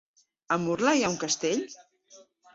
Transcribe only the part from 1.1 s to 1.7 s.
un castell?